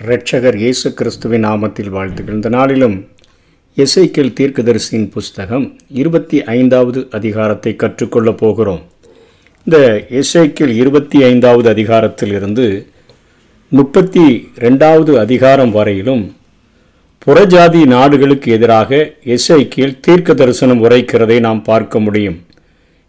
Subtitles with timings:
[0.00, 3.08] இரட்சகர் இயேசு கிறிஸ்துவின் நாமத்தில் வாழ்த்துக்கள் இந்த நாளிலும்
[3.76, 8.82] எசைக்கேல் தீர்க்கதரிசியின் புஸ்தகம் இருபத்தி ஐந்தாவது அதிகாரத்தை கற்றுக்கொள்ளப் போகிறோம்.
[9.66, 9.78] இந்த
[10.10, 12.86] எசைக்கேல் இருபத்தி ஐந்தாவது அதிகாரத்திலிருந்து
[13.68, 14.24] முப்பத்தி
[14.58, 16.24] ரெண்டாவது அதிகாரம் வரையிலும்
[17.26, 22.44] புறஜாதி நாடுகளுக்கு எதிராக எசைக்கேல் தீர்க்க தரிசனம் உரைக்கிறதை நாம் பார்க்க முடியும்.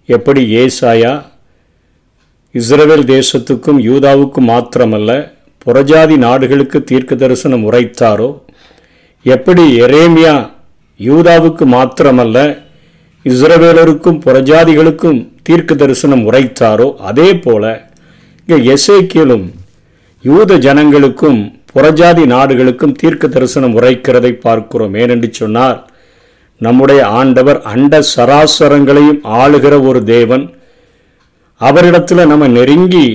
[0.06, 1.14] எப்படி ஏசாயா
[2.56, 5.38] இஸ்ரேல் தேசத்துக்கும் யூதாவுக்கும் மாத்திரமல்ல
[5.70, 8.30] புறஜாதி நாடுகளுக்கு தீர்க்க தரிசனம் உரைத்தாரோ?
[9.24, 10.50] எப்படி எரேமியா
[11.00, 12.38] யூதாவுக்கு மாத்திரமல்ல
[13.26, 16.88] இஸ்ரவேலருக்கும் புறஜாதிகளுக்கும் தீர்க்க தரிசனம் உரைத்தாரோ?
[17.10, 17.92] அதே போல
[18.48, 19.46] இங்கே எசேக்கியலும்
[20.24, 21.40] யூத ஜனங்களுக்கும்
[21.74, 24.94] புறஜாதி நாடுகளுக்கும் தீர்க்க தரிசனம் உரைக்கிறதை பார்க்கிறோம்.
[24.94, 25.80] ஏனென்று சொன்னார்
[26.58, 30.46] நம்முடைய ஆண்டவர் அண்ட சராசரங்களையும் ஆளுகிற ஒரு தேவன்.
[31.62, 33.08] அவரிடத்தில் நம்ம நெருங்கி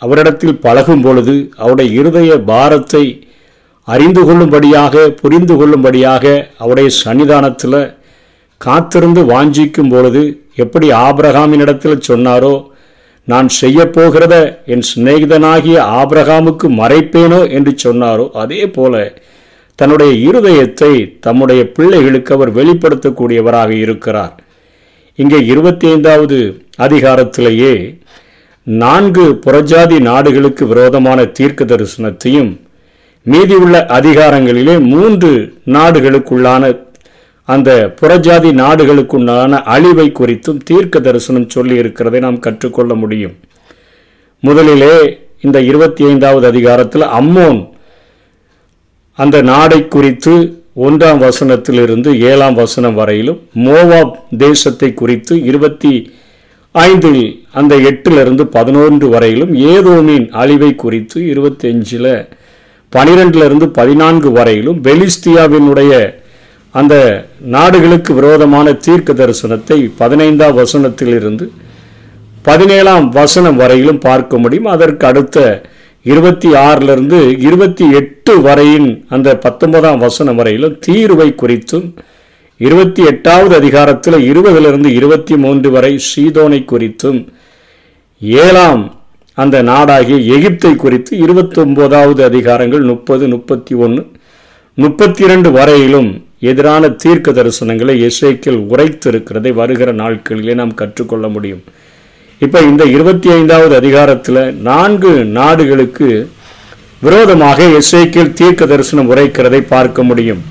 [0.00, 3.28] அவரிடத்தில் பழகும் பொழுது அவருடைய இருதய பாரத்தை
[3.84, 7.94] அறிந்து கொள்ளும்படியாக புரிந்து கொள்ளும்படியாக அவருடைய சன்னிதானத்தில்
[8.56, 12.68] காத்திருந்து வாஞ்சிக்கும் பொழுது எப்படி ஆபிரகாமினிடத்தில் சொன்னாரோ
[13.24, 17.50] நான் செய்ய போகிறத என் சிநேகிதனாகிய ஆபிரகாமுக்கு மறைப்பேனோ?
[17.50, 19.12] என்று சொன்னாரோ அதே போல
[19.74, 24.42] தன்னுடைய இருதயத்தை தம்முடைய பிள்ளைகளுக்கு அவர் வெளிப்படுத்தக்கூடியவராக இருக்கிறார்.
[25.14, 27.99] இங்கே இருபத்தி ஐந்தாவது அதிகாரத்திலேயே
[28.78, 32.60] நான்கு புறஜாதி நாடுகளுக்கு விரோதமான தீர்க்க தரிசனத்தையும்
[33.22, 36.80] மீதியுள்ள அதிகாரங்களிலே மூன்று நாடுகளுக்குள்ளான
[37.44, 43.34] அந்த புறஜாதி நாடுகளுக்குண்டான அழிவை குறித்தும் தீர்க்க தரிசனம் சொல்லி இருக்கிறதை நாம் கற்றுக்கொள்ள முடியும்.
[44.40, 47.68] முதலிலே இந்த இருபத்தி ஐந்தாவது அதிகாரத்தில் அம்மோன்
[49.14, 56.14] அந்த நாடை குறித்து ஒன்றாம் வசனத்திலிருந்து ஏழாம் வசனம் வரையிலும் மோவாப் தேசத்தை குறித்து இருபத்தி
[56.74, 62.28] ஐந்தில் அந்த எட்டிலிருந்து பதினொன்று வரையிலும் ஏதோமின் அழிவை குறித்து இருபத்தஞ்சில்
[62.92, 65.92] பனிரெண்டிலிருந்து பதினான்கு வரையிலும் பெலிஸ்தியாவினுடைய
[66.74, 66.94] அந்த
[67.40, 71.50] நாடுகளுக்கு விரோதமான தீர்க்க தரிசனத்தை பதினைந்தாம் வசனத்திலிருந்து
[72.42, 74.64] பதினேழாம் வசனம் வரையிலும் பார்க்க முடியும்.
[74.64, 75.38] அதற்கு அடுத்த
[76.02, 81.88] இருபத்தி ஆறிலிருந்து இருபத்தி எட்டு வரையின் அந்த பத்தொன்பதாம் வசனம் வரையிலும் தீர்வை குறித்தும்
[82.60, 87.20] இருபத்தி எட்டாவது அதிகாரத்தில் இருபதிலிருந்து இருபத்தி மூன்று வரை சீதோனை குறித்தும்
[88.22, 88.82] ஏழாம்
[89.38, 94.02] அந்த நாடாகிய எகிப்தை குறித்து இருபத்தொம்போதாவது அதிகாரங்கள் முப்பது முப்பத்தி ஒன்று
[94.78, 96.10] முப்பத்தி இரண்டு வரையிலும்
[96.40, 101.62] எதிரான தீர்க்க தரிசனங்களை இசைக்கில் உரைத்திருக்கிறதை வருகிற நாட்களிலே நாம் கற்றுக்கொள்ள முடியும்.
[102.38, 106.08] இப்போ இந்த இருபத்தி ஐந்தாவது அதிகாரத்தில் நான்கு நாடுகளுக்கு
[107.00, 110.49] விரோதமாக இசைக்கில் தீர்க்க தரிசனம் உரைக்கிறதை பார்க்க முடியும்.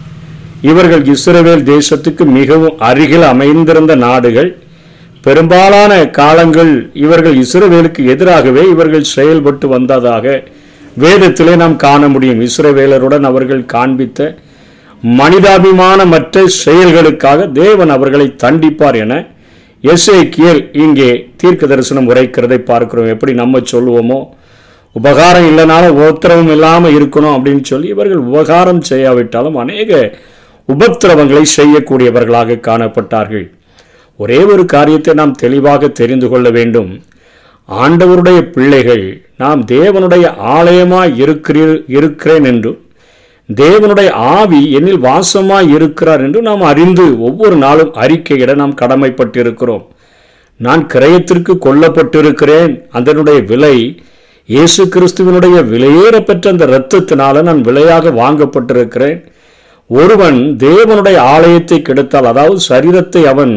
[0.68, 4.50] இவர்கள் இஸ்ரவேல் தேசத்துக்கு மிகவும் அருகில் அமைந்திருந்த நாடுகள்.
[5.26, 6.72] பெரும்பாலான காலங்கள்
[7.06, 10.26] இவர்கள் இஸ்ரவேலுக்கு எதிராகவே இவர்கள் செயல்பட்டு வந்ததாக
[11.04, 12.42] வேதத்திலே நாம் காண முடியும்.
[12.48, 14.30] இஸ்ரவேலருடன் அவர்கள் காண்பித்த
[15.20, 19.14] மனிதாபிமானமற்ற செயல்களுக்காக தேவன் அவர்களை தண்டிப்பார் என
[19.84, 21.12] எஸ்ஏக்கியல் இங்கே
[21.42, 23.12] தீர்க்க தரிசனம் உரைக்கிறதை பார்க்கிறோம்.
[23.16, 24.20] எப்படி நம்ம சொல்லுவோமோ
[24.96, 29.92] உபகாரம் இல்லைனாலும் உத்தரவும் இல்லாமல் இருக்கணும் அப்படின்னு சொல்லி இவர்கள் உபகாரம் செய்யாவிட்டாலும் அநேக
[30.74, 33.48] உபத்திரவங்களை செய்யக்கூடியவர்களாக காணப்பட்டார்கள்.
[34.20, 36.92] ஒரே ஒரு காரியத்தை நாம் தெளிவாக தெரிந்து கொள்ள வேண்டும்.
[37.70, 39.06] ஆண்டவருடைய பிள்ளைகள்
[39.42, 40.26] நாம் தேவனுடைய
[40.58, 42.80] ஆலயமாய் இருக்கிறீர் இருக்கிறேன் என்றும்
[43.50, 49.86] தேவனுடைய ஆவி என்னில் வாசமாய் இருக்கிறார் என்று நாம் அறிந்து ஒவ்வொரு நாளும் அறிக்கையிட நாம் கடமைப்பட்டிருக்கிறோம்.
[50.66, 52.74] நான் கிரயத்திற்கு கொல்லப்பட்டிருக்கிறேன்.
[52.98, 53.76] அதனுடைய விலை
[54.50, 59.20] இயேசு கிறிஸ்துவனுடைய விலையேற பெற்ற அந்த இரத்தத்தினால நான் விலையாக வாங்கப்பட்டிருக்கிறேன்.
[59.90, 63.54] ஒருவன் தேவனுடைய ஆலயத்தை கெடுத்தால் அதாவது சரீரத்தை அவன்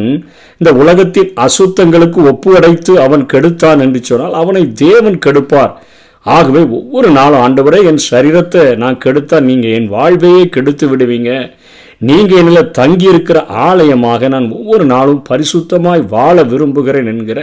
[0.61, 5.73] இந்த உலகத்தின் அசுத்தங்களுக்கு ஒப்புவடைத்து அவன் கெடுத்தான் என்று சொன்னால் அவனை தேவன் கெடுப்பார்.
[6.27, 11.31] ஆகவே ஒவ்வொரு நாளும் ஆண்டவரே என் சரீரத்தை நான் கெடுத்தால் நீங்கள் என் வாழ்வையே கெடுத்து விடுவீங்க.
[12.09, 13.39] நீங்கள் என்னில் தங்கி இருக்கிற
[13.69, 17.41] ஆலயமாக நான் ஒவ்வொரு நாளும் பரிசுத்தமாய் வாழ விரும்புகிறேன் என்கிற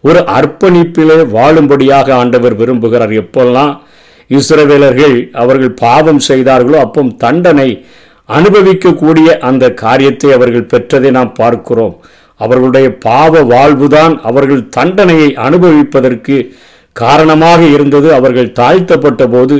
[0.00, 3.12] ஒரு அர்ப்பணிப்பிலே வாழும்படியாக ஆண்டவர் விரும்புகிறார்.
[3.22, 3.72] எப்பெல்லாம்
[4.30, 7.68] இஸ்ரவேலர்கள் அவர்கள் பாவம் செய்தார்களோ அப்போ தண்டனை
[8.36, 11.94] அனுபவிக்கக்கூடிய அந்த காரியத்தை அவர்கள் பெற்றதை நாம் பார்க்கிறோம்.
[12.40, 16.36] அவர்களுடைய பாவ வாழ்வுதான் அவர்கள் தண்டனையை அனுபவிப்பதற்கு
[16.96, 18.08] காரணமாக இருந்தது.
[18.18, 19.56] அவர்கள் தாழ்த்தப்பட்ட போது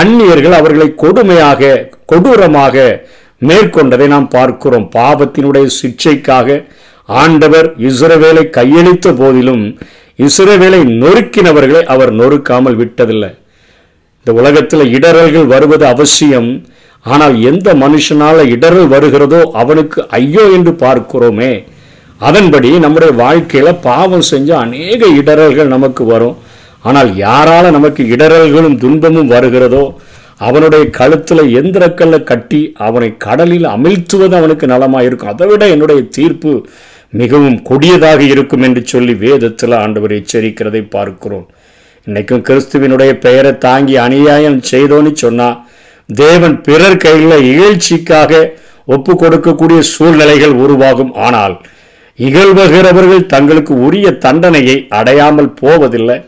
[0.00, 1.72] அந்நியர்கள் அவர்களை கொடுமையாக
[2.10, 2.76] கொடூரமாக
[3.48, 4.86] மேற்கொண்டதை நாம் பார்க்கிறோம்.
[4.98, 6.58] பாவத்தினுடைய சிக்ஷைக்காக
[7.08, 9.64] ஆண்டவர் இஸ்ரவேலை கையளித்த போதிலும்
[10.26, 13.30] இஸ்ரவேலை நொறுக்கினவர்களை அவர் நொறுக்காமல் விட்டதில்லை.
[14.20, 16.50] இந்த உலகத்தில் இடரல்கள் வருவது அவசியம்.
[17.06, 21.52] ஆனால் எந்த மனுஷனால் இடரல் வருகிறதோ அவனுக்கு ஐயோ என்று பார்க்கிறோமே.
[22.20, 26.36] அதன்படி நம்முடைய வாழ்க்கையில் பாவம் செஞ்ச அநேக இடரல்கள் நமக்கு வரும்.
[26.88, 29.84] ஆனால் யாரால நமக்கு இடரல்களும் துன்பமும் வருகிறதோ
[30.46, 36.52] அவனுடைய கழுத்தில் எந்திரக்கல்ல கட்டி அவனை கடலில் அமிழ்த்துவது அவனுக்கு நலமாக இருக்கும் அதை விட என்னுடைய தீர்ப்பு
[37.20, 41.46] மிகவும் கொடியதாக இருக்கும் என்று சொல்லி வேதத்தில் ஆண்டவர் எச்சரிக்கிறதை பார்க்கிறோம்.
[42.06, 45.58] இன்றைக்கும் கிறிஸ்துவினுடைய பெயரை தாங்கி அநியாயம் செய்தோன்னு சொன்னால்
[46.20, 48.42] தேவன் பிறர் கையில் இகழ்ச்சிக்காக
[48.94, 51.12] ஒப்பு கொடுக்கக்கூடிய சூழ்நிலைகள் உருவாகும்.
[51.26, 51.54] ஆனால்
[52.18, 56.18] இகழ்வுகிறவர்கள் தங்களுக்கு உரிய தண்டனையை அடையாமல் போவதில்லை.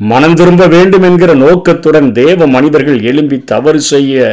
[0.00, 4.24] மனம் திரும்ப வேண்டும் என்கிற நோக்கத்துடன் தேவ மனிதர்கள் எழும்பி தவறு செய்ய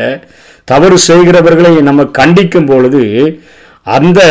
[0.72, 3.04] தவறு செய்கிறவர்களை நம்ம கண்டிக்கும் பொழுது
[3.98, 4.22] அந்த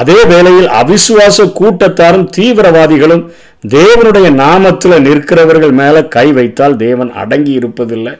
[0.00, 3.24] அதே வேளையில் அவிசுவாச கூட்டத்தாரும் தீவிரவாதிகளும்
[3.68, 8.14] தேவனுடைய நாமத்தில் நிற்கிறவர்கள் மேலே கை வைத்தால் தேவன் அடங்கி இருப்பதில்லை.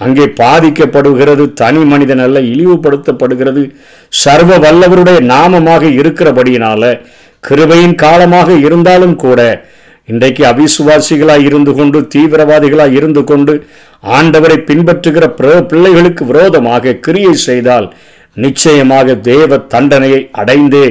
[0.00, 3.62] அங்கே பாதிக்கப்படுகிறது தனி மனிதன் அல்ல இழிவுபடுத்தப்படுகிறது.
[4.12, 6.82] சர்வ வல்லவருடைய நாமமாக இருக்கிறபடியினால
[7.44, 9.40] கிருபையின் காலமாக இருந்தாலும் கூட
[10.08, 13.52] இன்றைக்கு அவிசுவாசிகளாய் இருந்து கொண்டு தீவிரவாதிகளாக இருந்து கொண்டு
[14.12, 17.86] ஆண்டவரை பின்பற்றுகிற பிர- பிள்ளைகளுக்கு விரோதமாக கிரியை செய்தால்
[18.36, 20.86] நிச்சயமாக தேவ தண்டனையை அடைந்தே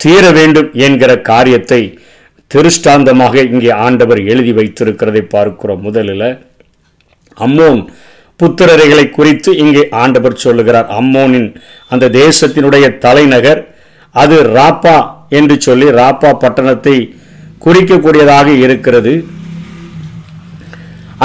[0.00, 1.82] தீர வேண்டும் என்கிற காரியத்தை
[2.50, 5.82] திருஷ்டாந்தமாக இங்கே ஆண்டவர் எழுதி வைத்திருக்கிறதை பார்க்கிறோம்.
[5.82, 6.26] முதலில்
[7.38, 7.80] அம்மோன்
[8.40, 10.88] புத்திரரைகளை குறித்து இங்கே ஆண்டவர் சொல்லுகிறார்.
[10.98, 11.48] அம்மோனின்
[11.92, 13.60] அந்த தேசத்தினுடைய தலைநகர்
[14.14, 14.96] அது ராப்பா
[15.38, 16.96] என்று சொல்லி ராப்பா பட்டணத்தை
[17.64, 19.14] குறிக்கக்கூடியதாக இருக்கிறது.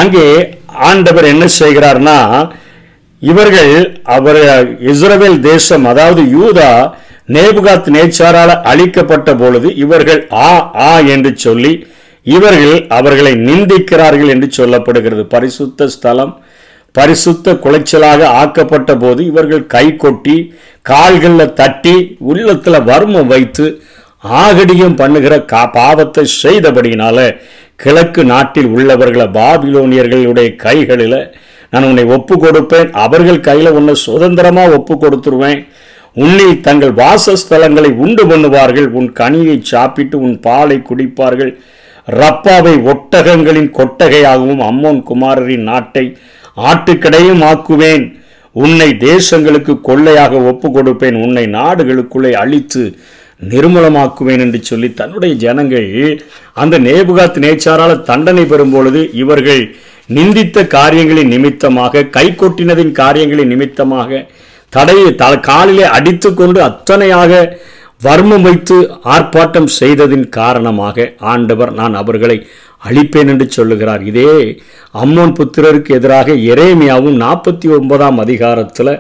[0.02, 0.26] அங்கே
[0.90, 2.18] ஆண்டவர் என்ன செய்கிறார்னா
[3.22, 3.74] இவர்கள்
[4.18, 4.42] அவர்
[4.92, 6.72] இஸ்ரவேல் தேசம் அதாவது யூதா
[7.36, 10.52] நேபுகாத் நேச்சாரால் அழிக்கப்பட்ட பொழுது இவர்கள் ஆ
[10.90, 11.74] ஆ என்று சொல்லி
[12.36, 15.26] இவர்கள் அவர்களை நிந்திக்கிறார்கள் என்று சொல்லப்படுகிறது.
[15.36, 16.34] பரிசுத்த ஸ்தலம்
[16.96, 20.38] பரிசுத்த குலைச்சலாக ஆக்கப்பட்ட போது இவர்கள் கை கொட்டி
[20.86, 23.66] கால்களில் தட்டி உள்ளத்தில் வர்மம் வைத்து
[24.24, 27.18] ஆகடியம் பண்ணுகிற கா பாவத்தை செய்தபடியினால
[27.76, 31.22] கிழக்கு நாட்டில் உள்ளவர்களை பாபிலோனியர்களுடைய கைகளில்
[31.70, 35.62] நான் உன்னை ஒப்பு கொடுப்பேன் அவர்கள் கையில் உன்னை சுதந்திரமாக ஒப்பு கொடுத்துருவேன்
[36.16, 38.88] உன்னில் தங்கள் வாசஸ்தலங்களை உண்டு பண்ணுவார்கள்.
[38.92, 41.52] உன் கனியை சாப்பிட்டு உன் பாலை குடிப்பார்கள்.
[42.20, 46.06] ரப்பாவை ஒட்டகங்களின் கொட்டகையாகவும் அம்மோன் குமாரரின் நாட்டை
[46.68, 48.06] ஆட்டுக்கடையும் ஆக்குவேன்.
[48.56, 52.84] உன்னை தேசங்களுக்கு கொள்ளையாக ஒப்பு கொடுப்பேன் உன்னை நாடுகளுக்குள்ளே அழித்து
[53.42, 55.88] நிர்மூலமாக்குவேன் என்று சொல்லி தன்னுடைய ஜனங்கள்
[56.54, 59.64] அந்த நேபுகாத் நேச்சாரால் தண்டனை பெறும் பொழுது இவர்கள்
[60.10, 64.22] நிந்தித்த காரியங்களின் நிமித்தமாக கை கொட்டினதின் காரியங்களின் நிமித்தமாக
[64.74, 67.32] தடையை த காலிலே அடித்துக்கொண்டு அத்தனையாக
[68.04, 68.76] வர்மம் வைத்து
[69.06, 72.38] ஆர்ப்பாட்டம் செய்ததின் காரணமாக ஆண்டவர் நான் அவர்களை
[72.88, 74.04] அழிப்பேன் என்று சொல்லுகிறார்.
[74.04, 74.62] இதே
[74.94, 78.94] அம்மோன் புத்திரருக்கு எதிராக எரேமியாவும் நாற்பத்தி ஒன்பதாம் அதிகாரத்தில்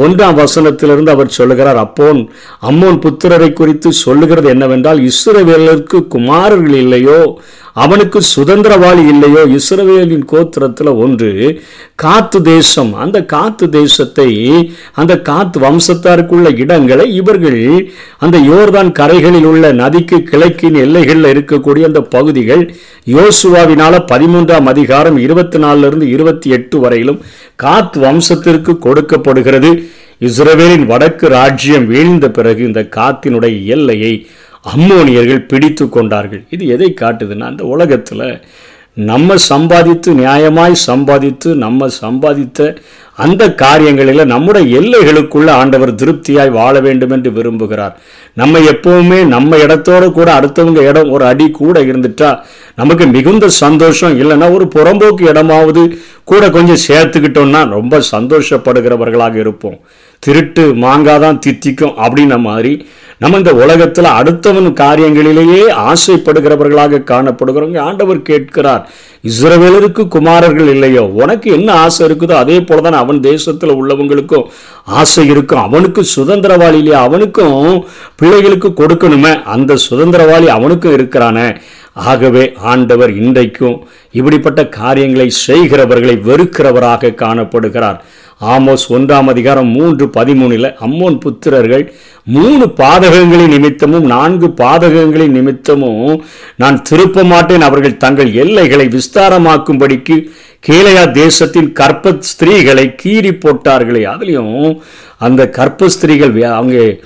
[0.00, 2.20] ஒன்றாம் வசனத்திலிருந்து அவர் சொல்லுகிறார் அப்போன்
[2.62, 7.20] அம்மோன் புத்திரரை குறித்து சொல்லுகிறது என்னவென்றால் இஸ்ரவேலருக்கு குமாரர்கள் இல்லையோ
[7.74, 11.28] அவனுக்கு சுதந்திரவாளி இல்லையோ இஸ்ரவேலின் கோத்திரத்தில் ஒன்று
[11.94, 12.94] காத்து தேசம்.
[12.94, 14.26] அந்த காத்து தேசத்தை
[14.94, 17.60] அந்த காத்து வம்சத்தாருக்குள்ள இடங்களை இவர்கள்
[18.18, 22.64] அந்த யோர்தான் கரைகளில் உள்ள நதிக்கு கிழக்கின் எல்லைகளில் இருக்கக்கூடிய அந்த பகுதிகள்
[23.10, 27.20] யோசுவாவினால பதிமூன்றாம் அதிகாரம் இருபத்தி நாலுல இருந்து இருபத்தி எட்டு வரையிலும்
[27.62, 29.70] காத் வம்சத்திற்கு கொடுக்கப்படுகிறது.
[30.28, 34.14] இஸ்ரவேலின் வடக்கு ராஜ்யம் வீழ்ந்த பிறகு இந்த காத்தினுடைய எல்லையை
[34.76, 36.42] அம்மோனியர்கள் பிடித்து கொண்டார்கள்.
[36.50, 38.26] இது எதை காட்டுதுன்னா அந்த உலகத்தில்
[38.94, 42.76] நம்ம சம்பாதித்து நியாயமாய் சம்பாதித்து நம்ம சம்பாதித்த
[43.14, 47.94] அந்த காரியங்களில் நம்முடைய எல்லைகளுக்குள்ள ஆண்டவர் திருப்தியாய் வாழ வேண்டும் என்று விரும்புகிறார்.
[48.34, 52.40] நம்ம எப்பவுமே நம்ம இடத்தோட கூட அடுத்தவங்க இடம் ஒரு அடி கூட இருந்துட்டா
[52.74, 54.20] நமக்கு மிகுந்த சந்தோஷம்.
[54.22, 55.84] இல்லைன்னா ஒரு புறம்போக்கு இடமாவது
[56.24, 59.80] கூட கொஞ்சம் சேர்த்துக்கிட்டோம்னா ரொம்ப சந்தோஷப்படுகிறவர்களாக இருப்போம்.
[60.24, 62.72] திருட்டு மாங்காய் தான் தித்திக்கும் அப்படின்ன மாதிரி
[63.22, 68.82] நம்ம இந்த உலகத்தில் அடுத்தவன் காரியங்களிலேயே ஆசைப்படுகிறவர்களாக காணப்படுகிறவங்க ஆண்டவர் கேட்கிறார்.
[69.30, 71.02] இஸ்ரவேலருக்கு குமாரர்கள் இல்லையோ?
[71.22, 74.46] உனக்கு என்ன ஆசை இருக்குதோ அதே போல தான் அவன் தேசத்தில் உள்ளவங்களுக்கும்
[74.84, 75.62] ஆசை இருக்கும்.
[75.62, 77.84] அவனுக்கு சுதந்திரவாளி இல்லையா அவனுக்கும்
[78.16, 79.42] பிள்ளைகளுக்கு கொடுக்கணுமே.
[79.44, 81.48] அந்த சுதந்திரவாளி அவனுக்கும் இருக்கிறானே.
[81.92, 83.76] ஆகவே ஆண்டவர் இன்றைக்கும்
[84.10, 88.00] இப்படிப்பட்ட காரியங்களை செய்கிறவர்களை வெறுக்கிறவராக காணப்படுகிறார்.
[88.40, 91.92] ஆமோஸ் ஒன்றாம் அதிகாரம் மூன்று பதிமூணில் அம்மோன் புத்திரர்கள்
[92.24, 96.24] மூணு பாதகங்களின் நிமித்தமும் நான்கு பாதகங்களின் நிமித்தமும்
[96.56, 100.30] நான் திருப்ப மாட்டேன் அவர்கள் தங்கள் எல்லைகளை விஸ்தாரமாக்கும்படிக்கு
[100.68, 104.04] கீழையா தேசத்தின் கற்ப ஸ்திரீகளை கீறி போட்டார்களே.
[104.06, 104.78] அதுலேயும்
[105.18, 106.96] அந்த கற்ப ஸ்திரீகள் வே- அவங்க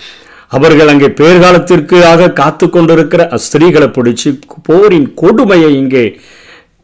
[0.49, 6.21] அவர்கள் அங்கே பேர்காலத்திற்காக காத்து கொண்டிருக்கிற ஸ்திரீகளை பிடிச்சி போரின் கொடுமையை இங்கே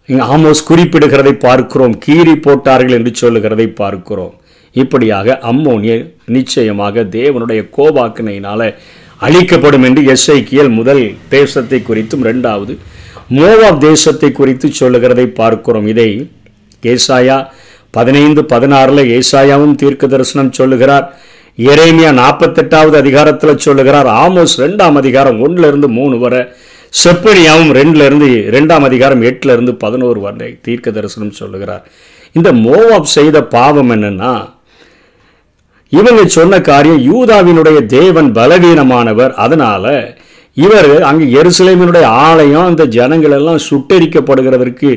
[0.08, 1.98] ஆமோஸ் குறிப்பிடுகிறதை பார்க்கிறோம்.
[2.06, 4.39] கீறி போட்டார்கள் என்று சொல்லுகிறதை பார்க்கிறோம்.
[4.72, 5.94] இப்படியாக அம்மோனிய
[6.26, 8.74] நிச்சயமாக தேவனுடைய கோபாக்கினையினால
[9.18, 12.76] அழிக்கப்படும் என்று எஸ்ஐக்கியல் முதல் தேசத்தை குறித்தும் ரெண்டாவது
[13.36, 15.86] மோவாப் தேசத்தை குறித்து சொல்லுகிறதை பார்க்கிறோம்.
[15.86, 16.30] இதை
[16.82, 17.46] ஏசாயா
[17.90, 21.06] பதினைந்து பதினாறில் ஏசாயாவும் தீர்க்க தரிசனம் சொல்லுகிறார்.
[21.58, 24.06] எரேமியா நாற்பத்தெட்டாவது அதிகாரத்தில் சொல்லுகிறார்.
[24.06, 26.42] ஆமோஸ் ரெண்டாம் அதிகாரம் ஒன்றிலிருந்து மூணு வரை
[27.04, 31.84] செப்பனியாவும் ரெண்டிலிருந்து ரெண்டாம் அதிகாரம் எட்டிலிருந்து பதினோரு வரை தீர்க்க தரிசனம் சொல்லுகிறார்.
[32.32, 34.32] இந்த மோவாப் செய்த பாவம் என்னன்னா
[35.90, 39.32] இவங்க சொன்ன காரியம் யூதாவினுடைய தேவன் பலவீனமானவர்.
[39.34, 39.84] அதனால
[40.54, 44.90] இவர் அங்கே எருசலேமினுடைய ஆலயம் அந்த ஜனங்கள் எல்லாம் சுட்டரிக்கப்படுகிறதற்கு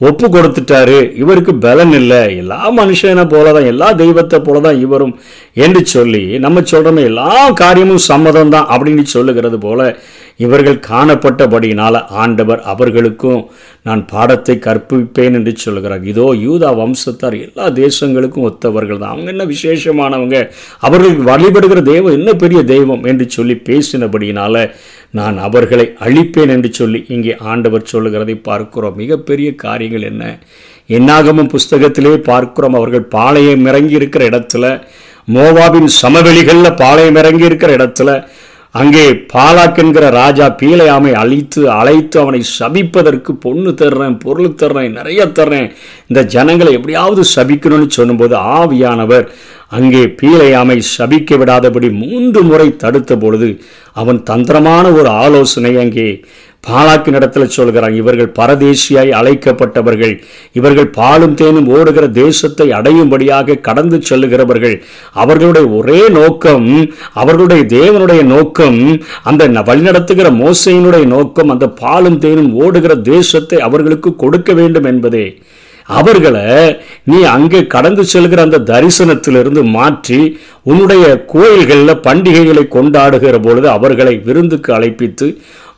[0.00, 2.20] ஒப்பு கொடுத்துட்டாரு இவருக்கு பலன் இல்லை.
[2.36, 5.12] எல்லா மனுஷனை போலதான் எல்லா தெய்வத்தை போல தான் இவரும்
[5.56, 7.28] என்று சொல்லி நம்ம சொல்கிறோமே எல்லா
[7.60, 9.80] காரியமும் சம்மதம் தான் அப்படின்னு சொல்லுகிறது போல
[10.38, 13.40] இவர்கள் காணப்பட்டபடியினால் ஆண்டவர் அவர்களுக்கும்
[13.82, 20.36] நான் பாடத்தை கற்பிப்பேன் என்று சொல்கிறார் இதோ யூதா வம்சத்தார் எல்லா தேசங்களுக்கும் ஒத்தவர்கள் தான் அவங்க என்ன விசேஷமானவங்க?
[20.82, 24.62] அவர்களுக்கு வழிபடுகிற தெய்வம் என்ன பெரிய தெய்வம் என்று சொல்லி பேசினபடியினால்
[25.14, 28.94] நான் அவர்களை அழிப்பேன் என்று சொல்லி இங்கே ஆண்டவர் சொல்லுகிறதை பார்க்கிறோம்.
[28.96, 30.38] மிகப்பெரிய காரியங்கள் என்ன?
[30.88, 34.82] என்னாகமும் புஸ்தகத்திலே பார்க்கிறோம் அவர்கள் பாளையம் இறங்கி இருக்கிற இடத்துல
[35.28, 38.24] மோவாபின் சமவெளிகளில் பாளையம் இறங்கி இருக்கிற இடத்துல
[38.70, 45.68] அங்கே பாலாக் என்கிற ராஜா பீலையாமை அழித்து அழைத்து அவனை சபிப்பதற்கு பொண்ணு தர்றேன் பொருள் தர்றேன் நிறைய தர்றேன்.
[46.06, 49.26] இந்த ஜனங்களை எப்படியாவது சபிக்கணும்னு சொல்லும்போது ஆவியானவர்
[49.68, 53.50] அங்கே பீலையாமை சபிக்க விடாதபடி மூன்று முறை தடுத்த பொழுது
[53.94, 56.24] அவன் தந்திரமான ஒரு ஆலோசனை அங்கே
[56.68, 57.94] பாலாக்கு நடத்தில் சொல்கிறான்.
[57.94, 60.22] இவர்கள் பரதேசியாய் அழைக்கப்பட்டவர்கள்.
[60.52, 64.80] இவர்கள் பாலும் தேனும் ஓடுகிற தேசத்தை அடையும்படியாக கடந்து செல்லுகிறவர்கள்.
[65.12, 72.94] அவர்களுடைய ஒரே நோக்கம் அவர்களுடைய தேவனுடைய நோக்கம் அந்த ந- வழிநடத்துகிற மோசையினுடைய நோக்கம் அந்த பாலும் தேனும் ஓடுகிற
[72.94, 75.38] தேசத்தை அவர்களுக்கு கொடுக்க வேண்டும் என்பதே.
[75.92, 76.46] அவர்களை
[77.04, 80.20] நீ அங்கே கடந்து செல்கிற அந்த தரிசனத்திலிருந்து மாற்றி
[80.62, 85.28] உன்னுடைய கோயில்களில் பண்டிகைகளை கொண்டாடுகிற பொழுது அவர்களை விருந்துக்கு அழைப்பித்து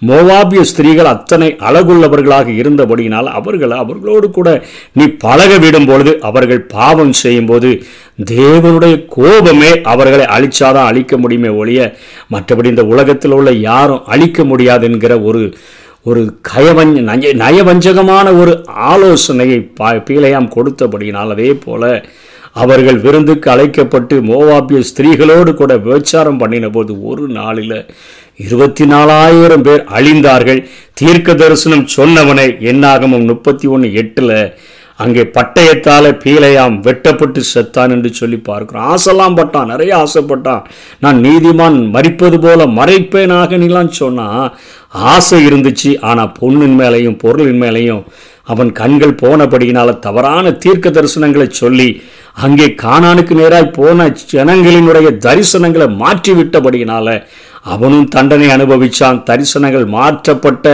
[0.03, 4.49] மோவாபிய ஸ்திரீகள் அத்தனை அழகுள்ளவர்களாக இருந்தபடியினால் அவர்களை அவர்களோடு கூட
[4.93, 7.71] நீ பழக விடும் பொழுது அவர்கள் பாவம் செய்யும்போது
[8.31, 11.81] தேவனுடைய கோபமே அவர்களை அழிச்சாதான் அழிக்க முடியுமே ஒழிய
[12.33, 15.43] மற்றபடி இந்த உலகத்தில் உள்ள யாரும் அழிக்க முடியாது என்கிற ஒரு
[16.11, 18.53] ஒரு கயவஞ்ச நய நயவஞ்சகமான ஒரு
[18.91, 21.83] ஆலோசனையை பா பீலையாம் கொடுத்தபடியினால் அதே போல
[22.63, 27.79] அவர்கள் விருந்துக்கு அழைக்கப்பட்டு மோவாபிய ஸ்திரீகளோடு கூட விபச்சாரம் பண்ணின போது ஒரு நாளில்
[28.45, 30.61] இருபத்தி நாலாயிரம் பேர் அழிந்தார்கள்.
[31.01, 34.37] தீர்க்க தரிசனம் சொன்னவனை என்னாகமும் முப்பத்தி ஒன்று எட்டில்
[35.05, 38.85] அங்கே பட்டயத்தால் பீலையாம் வெட்டப்பட்டு செத்தான் என்று சொல்லி பார்க்கிறோம்.
[38.95, 40.63] ஆசைலாம் பட்டான் நிறைய ஆசைப்பட்டான்.
[41.05, 44.47] நான் நீதிமான் மறிப்பது போல மறைப்பேனாக நீலாம் சொன்னால்
[44.95, 48.03] ஆசை இருந்துச்சு ஆனால் பொண்ணின் மேலையும் பொருளின் மேலையும்
[48.45, 57.13] அவன் கண்கள் போனபடியினால் தவறான தீர்க்க தரிசனங்களை சொல்லி அங்கே காணானுக்கு நேராய் போன ஜனங்களினுடைய தரிசனங்களை மாற்றிவிட்டபடியினால்
[57.65, 59.19] அவனும் தண்டனை அனுபவிச்சான்.
[59.29, 60.67] தரிசனங்கள் மாற்றப்பட்ட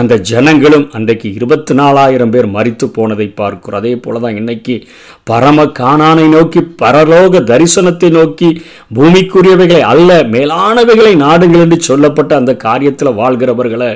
[0.00, 3.80] அந்த ஜனங்களும் அன்றைக்கு இருபத்தி நாலாயிரம் பேர் மறித்து போனதை பார்க்கிறோம்.
[3.80, 4.74] அதே போல தான் இன்னைக்கு
[5.30, 8.48] பரம காணானை நோக்கி பரலோக தரிசனத்தை நோக்கி
[8.96, 13.90] பூமிக்குரியவைகளை அல்ல மேலானவைகளை நாடுங்கள் என்று சொல்லப்பட்ட அந்த காரியத்தில் வாழ்கிறவர்களை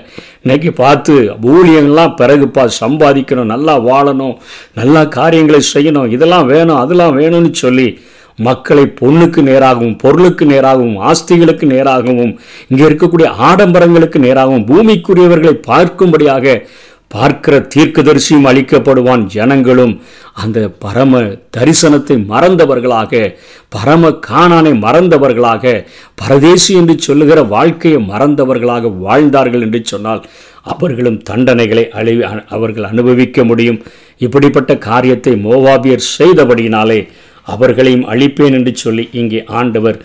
[0.45, 1.15] இன்னைக்கு பார்த்து
[1.53, 4.37] ஊழியங்கள்லாம் பிறகுப்பா சம்பாதிக்கணும் நல்லா வாழணும்
[4.81, 7.89] நல்லா காரியங்களை செய்யணும் இதெல்லாம் வேணும் அதெல்லாம் வேணும்னு சொல்லி
[8.37, 12.39] மக்களை பொண்ணுக்கு நேராகவும் பொருளுக்கு நேராகவும் ஆஸ்திகளுக்கு நேராகவும்
[12.69, 16.63] இங்கே இருக்கக்கூடிய ஆடம்பரங்களுக்கு நேராகவும் பூமிக்குரியவர்களை பார்க்கும்படியாக
[17.09, 20.01] பார்க்கிற தீர்க்கதரிசியும் அளிக்கப்படுவான் ஜனங்களும்.
[20.33, 21.21] அந்த பரம
[21.57, 23.37] தரிசனத்தை மறந்தவர்களாக
[23.69, 30.25] பரம காணானை மறந்தவர்களாக பரதேசி என்று சொல்லுகிற வாழ்க்கையை மறந்தவர்களாக வாழ்ந்தார்கள் என்று சொன்னால்
[30.63, 33.83] அவர்களும் தண்டனைகளை அழி அவர்கள் அனுபவிக்க முடியும்.
[34.19, 37.09] இப்படிப்பட்ட காரியத்தை மோவாபியர் செய்தபடியினாலே
[37.47, 39.99] அவர்களையும் அழிப்பேன் என்று சொல்லி இங்கே ஆண்டவர்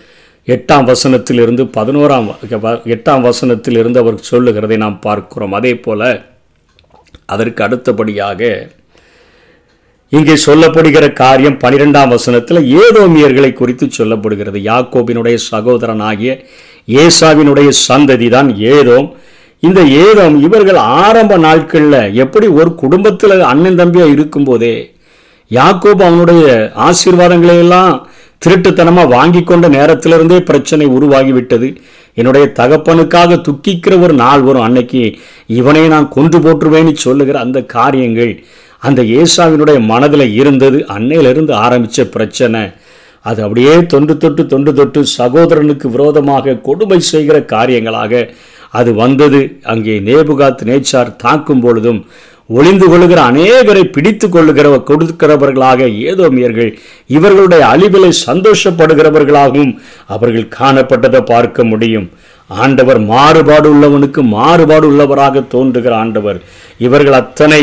[0.47, 2.27] எட்டாம் வசனத்திலிருந்து பதினோராம்
[2.95, 5.55] எட்டாம் வசனத்திலிருந்து அவர் சொல்லுகிறதை நாம் பார்க்கிறோம்.
[5.59, 6.01] அதே போல
[7.25, 8.41] அதற்கு அடுத்தபடியாக
[10.11, 14.59] இங்கே சொல்லப்படுகிற காரியம் பனிரெண்டாம் வசனத்தில் ஏதோமியர்களை குறித்து சொல்லப்படுகிறது.
[14.71, 16.31] யாக்கோபினுடைய சகோதரனாகிய
[17.03, 19.09] ஏசாவினுடைய சந்ததி தான் ஏதோம்.
[19.63, 24.75] இந்த ஏதோம் இவர்கள் ஆரம்ப நாட்களில் எப்படி ஒரு குடும்பத்தில் அண்ணன் தம்பியாக இருக்கும்போதே
[25.51, 27.93] யாக்கோபு அவனுடைய ஆசீர்வாதங்களையெல்லாம்
[28.45, 31.75] திருட்டுத்தனமாக வாங்கி கொண்ட நேரத்திலிருந்தே பிரச்சனை உருவாகிவிட்டது.
[32.13, 34.61] என்னுடைய தகப்பனுக்காக துக்கிக்கிற ஒரு நாள் வரும்.
[34.61, 35.01] அன்னைக்கு
[35.47, 38.43] இவனை நான் கொன்று போற்றுவேன்னு சொல்லுகிற அந்த காரியங்கள்
[38.79, 40.85] அந்த ஏசாவினுடைய மனதில் இருந்தது.
[40.87, 42.61] அன்னையிலிருந்து ஆரம்பித்த பிரச்சனை.
[43.21, 48.29] அது அப்படியே தொன்று தொட்டு தொன்று தொட்டு சகோதரனுக்கு விரோதமாக கொடுமை செய்கிற காரியங்களாக
[48.69, 49.59] அது வந்தது.
[49.63, 52.05] அங்கே நேபுகாத் நேச்சார் தாக்கும் பொழுதும்
[52.55, 56.71] ஒளிந்து கொள்ளுகிற அநேகரை பிடித்து கொள்ளுகிற கொடுக்கிறவர்களாக ஏதோமியர்கள்
[57.17, 59.73] இவர்களுடைய அழிவிலை சந்தோஷப்படுகிறவர்களாகவும்
[60.13, 62.07] அவர்கள் காணப்பட்டதை பார்க்க முடியும்.
[62.49, 66.39] ஆண்டவர் மாறுபாடு உள்ளவனுக்கு மாறுபாடு உள்ளவராக தோன்றுகிற ஆண்டவர்.
[66.87, 67.61] இவர்கள் அத்தனை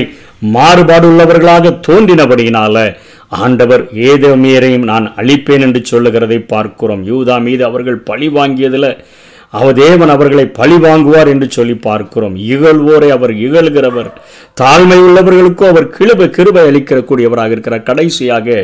[0.56, 2.86] மாறுபாடு உள்ளவர்களாக தோன்றினபடியினால
[3.44, 7.02] ஆண்டவர் ஏதோமியரையும் நான் அழிப்பேன் என்று சொல்லுகிறதை பார்க்கிறோம்.
[7.10, 8.90] யூதா மீது அவர்கள் பழி வாங்கியதில்
[9.58, 12.36] அவதேவன் அவர்களை பழி வாங்குவார் என்று சொல்லி பார்க்கிறோம்.
[12.52, 14.10] இகழ்வோரை அவர் இகழ்கிறவர்.
[14.60, 17.86] தாழ்மை உள்ளவர்களுக்கும் அவர் கிருபை கிருபை அளிக்கக்கூடியவராக இருக்கிறார்.
[17.90, 18.56] கடைசியாக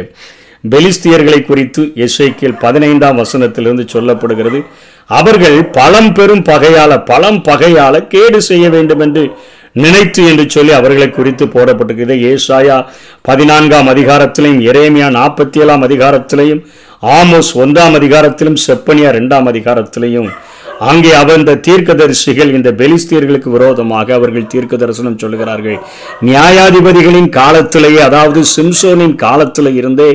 [0.73, 4.61] பெலிஸ்தியர்களை குறித்து எஸ்ஐக்கியல் பதினைந்தாம் வசனத்திலிருந்து சொல்லப்படுகிறது.
[5.19, 9.25] அவர்கள் பழம் பெரும் பகையால பழம் பகையால கேடு செய்ய வேண்டும் என்று
[9.85, 12.17] நினைத்து என்று சொல்லி அவர்களை குறித்து போடப்பட்டிருக்கிறது.
[12.33, 12.77] ஏசாயா
[13.23, 16.63] பதினான்காம் அதிகாரத்திலையும் எரேமியா நாற்பத்தி ஏழாம் அதிகாரத்திலையும்
[17.19, 20.29] ஆமோஸ் ஒன்றாம் அதிகாரத்திலும் செப்பனியா ரெண்டாம் அதிகாரத்திலையும்
[20.89, 25.79] அங்கே அவர் இந்த தீர்க்கதரிசிகள் இந்த பெலிஸ்தியர்களுக்கு விரோதமாக அவர்கள் தீர்க்க தரிசனம் சொல்லுகிறார்கள்.
[26.29, 30.11] நியாயாதிபதிகளின் காலத்திலேயே அதாவது சிம்சோனின் காலத்தில் இருந்தே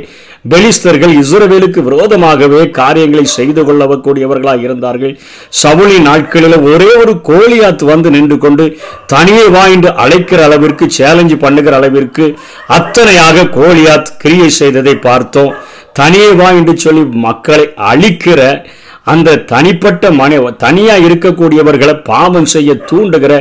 [0.51, 5.13] பெலிஸ்தர்கள் இஸ்ரவேலுக்கு விரோதமாகவே காரியங்களை செய்து கொள்ளக்கூடியவர்களாக இருந்தார்கள்.
[5.61, 8.65] சவுளி நாட்களில் ஒரே ஒரு கோலியாத் வந்து நின்று கொண்டு
[9.13, 12.27] தனியே வாய்ந்து அழைக்கிற அளவிற்கு சேலஞ்சு பண்ணுகிற அளவிற்கு
[12.77, 15.53] அத்தனையாக கோலியாத் கிரியை செய்ததை பார்த்தோம்.
[15.99, 18.41] தனியே வா என்று சொல்லி மக்களை அழிக்கிற
[19.13, 23.33] அந்த தனிப்பட்ட மனை தனியா இருக்கக்கூடியவர்களை பாவம் செய்ய தூண்டுகிற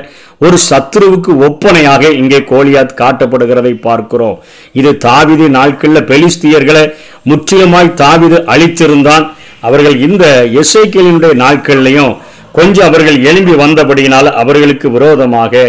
[0.44, 4.36] ஒரு சத்ருவுக்கு ஒப்பனையாக இங்கே கோலியாத் காட்டப்படுகிறதை பார்க்கிறோம்.
[4.80, 6.84] இது தாவிது நாட்களில் பெலிஸ்தியர்களை
[7.30, 9.26] முற்றிலுமாய் தாவிது அழித்திருந்தான்.
[9.68, 10.24] அவர்கள் இந்த
[10.60, 12.14] இசைக்கிளினுடைய நாட்கள்லையும்
[12.58, 15.64] கொஞ்சம் அவர்கள் எழும்பி வந்தபடியினால் அவர்களுக்கு விரோதமாக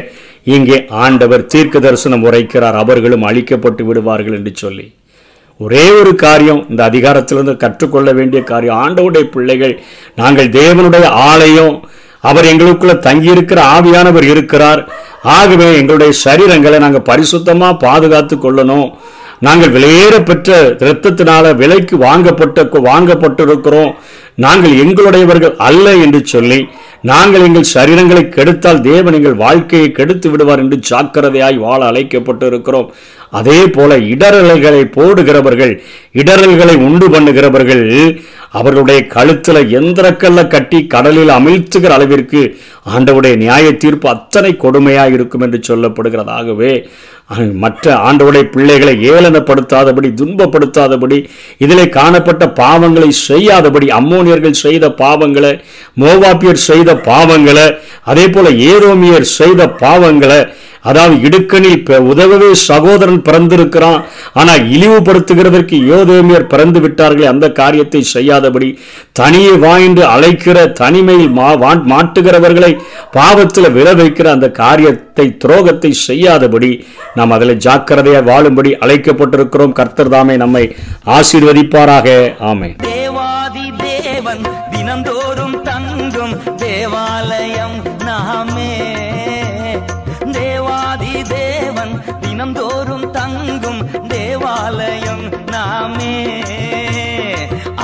[0.55, 2.77] இங்கே ஆண்டவர் தீர்க்க தரிசனம் உரைக்கிறார்.
[2.83, 4.85] அவர்களும் அழிக்கப்பட்டு விடுவார்கள் என்று சொல்லி.
[5.59, 8.79] ஒரே ஒரு காரியம் இந்த அதிகாரத்திலிருந்து கற்றுக்கொள்ள வேண்டிய காரியம்.
[8.83, 9.73] ஆண்டவுடைய பிள்ளைகள்
[10.19, 11.75] நாங்கள் தேவனுடைய ஆலயம்
[12.29, 14.81] அவர் எங்களுக்குள்ள தங்கியிருக்கிற ஆவியானவர் இருக்கிறார்.
[15.37, 18.89] ஆகவே எங்களுடைய சரீரங்களை நாங்கள் பரிசுத்தமாக பாதுகாத்து கொள்ளணும்.
[19.45, 23.91] நாங்கள் விலையேற பெற்ற இரத்தத்தினால விலைக்கு வாங்கப்பட்ட வாங்கப்பட்டிருக்கிறோம்.
[24.45, 26.59] நாங்கள் எங்களுடையவர்கள் அல்ல என்று சொல்லி
[27.09, 32.87] நாங்கள் எங்கள் சரீரங்களை கெடுத்தால் தேவன் எங்கள் வாழ்க்கையை கெடுத்து விடுவார் என்று ஜாக்கிரதையாய் வாழ அழைக்கப்பட்டு இருக்கிறோம்
[33.33, 35.73] அதே போல இடரல்களை போடுகிறவர்கள்
[36.15, 37.85] இடரல்களை உண்டு பண்ணுகிறவர்கள்
[38.51, 42.41] அவர்களுடைய கழுத்தில் எந்திரக்கல்ல கட்டி கடலில் அமிழ்த்துகிற அளவிற்கு
[42.89, 46.71] ஆண்டவுடைய நியாய தீர்ப்பு அத்தனை கொடுமையாக இருக்கும் என்று சொல்லப்படுகிறதாகவே
[47.55, 51.17] மற்ற ஆண்டவுடைய பிள்ளைகளை ஏளனப்படுத்தாதபடி துன்பப்படுத்தாதபடி
[51.57, 55.53] இதிலே காணப்பட்ட பாவங்களை செய்யாதபடி அம்மோனியர்கள் செய்த பாவங்களை
[55.97, 57.67] மோவாப்பியர் செய்த பாவங்களை
[58.03, 60.39] அதே போல ஏரோமியர் செய்த பாவங்களை
[60.85, 64.01] அதாவது இடுக்கணில் உதவவே சகோதரன் பிறந்திருக்கிறான்
[64.33, 68.69] ஆனால் இழிவுபடுத்துகிறதற்கு யோதேமியர் பிறந்து விட்டார்களே அந்த காரியத்தை செய்யாதபடி
[69.11, 71.49] தனியே வாய்ந்து அழைக்கிற தனிமையில் மா
[71.91, 72.71] மாட்டுகிறவர்களை
[73.11, 74.49] பாவத்தில் விழ வைக்கிற அந்த
[75.17, 76.69] காரியத்தை துரோகத்தை செய்யாதபடி
[77.17, 79.75] நாம் அதில் ஜாக்கிரதையாக வாழும்படி அழைக்கப்பட்டிருக்கிறோம்.
[79.79, 80.63] கர்த்தர் தாமே நம்மை
[81.15, 82.07] ஆசீர்வதிப்பாராக.
[82.49, 87.77] ஆமை தேவாதி தேவன் தினந்தோறும் தங்கும் தேவாலயம்
[88.09, 88.71] நாமே.
[90.37, 95.25] தேவாதி தேவன் தினந்தோறும் தங்கும் தேவாலயம்
[95.55, 96.15] நாமே.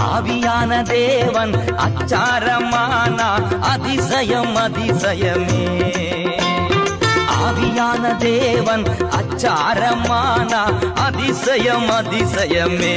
[0.08, 1.54] ஆவியான தேவன்
[1.88, 3.32] அச்சாரமானா
[3.74, 6.13] அதிசயம் அதிசயமே.
[7.44, 8.86] ஆவியான தேவன்
[9.20, 10.62] அச்சாரமானா
[10.96, 12.94] அதிசயம் அதிசயமே.